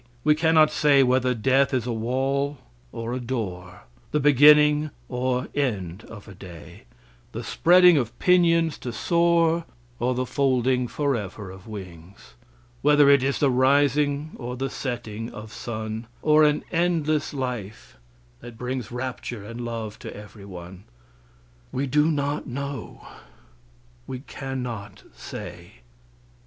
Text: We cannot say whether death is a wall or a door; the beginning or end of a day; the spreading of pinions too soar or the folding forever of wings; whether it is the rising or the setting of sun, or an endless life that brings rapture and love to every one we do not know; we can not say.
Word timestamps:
We 0.23 0.33
cannot 0.33 0.71
say 0.71 1.03
whether 1.03 1.35
death 1.35 1.75
is 1.75 1.85
a 1.85 1.93
wall 1.93 2.57
or 2.91 3.13
a 3.13 3.19
door; 3.19 3.83
the 4.09 4.19
beginning 4.19 4.89
or 5.07 5.47
end 5.53 6.05
of 6.05 6.27
a 6.27 6.33
day; 6.33 6.85
the 7.33 7.43
spreading 7.43 7.97
of 7.97 8.17
pinions 8.17 8.79
too 8.79 8.93
soar 8.93 9.63
or 9.99 10.15
the 10.15 10.25
folding 10.25 10.87
forever 10.87 11.51
of 11.51 11.67
wings; 11.67 12.33
whether 12.81 13.11
it 13.11 13.21
is 13.21 13.37
the 13.37 13.51
rising 13.51 14.31
or 14.37 14.57
the 14.57 14.71
setting 14.71 15.29
of 15.33 15.53
sun, 15.53 16.07
or 16.23 16.43
an 16.45 16.63
endless 16.71 17.31
life 17.31 17.97
that 18.39 18.57
brings 18.57 18.91
rapture 18.91 19.45
and 19.45 19.61
love 19.61 19.99
to 19.99 20.11
every 20.17 20.45
one 20.45 20.83
we 21.71 21.85
do 21.85 22.09
not 22.09 22.47
know; 22.47 23.05
we 24.07 24.21
can 24.21 24.63
not 24.63 25.03
say. 25.13 25.73